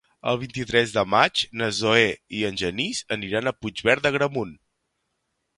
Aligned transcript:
El 0.29 0.37
vint-i-tres 0.43 0.93
de 0.95 1.03
maig 1.15 1.43
na 1.61 1.67
Zoè 1.81 2.07
i 2.39 2.41
en 2.51 2.59
Genís 2.63 3.05
aniran 3.19 3.51
a 3.53 3.57
Puigverd 3.61 4.05
d'Agramunt. 4.07 4.57